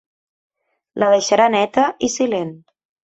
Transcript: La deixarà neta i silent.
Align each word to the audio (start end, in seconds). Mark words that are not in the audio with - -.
La 1.03 1.09
deixarà 1.15 1.47
neta 1.57 1.85
i 2.09 2.11
silent. 2.15 2.51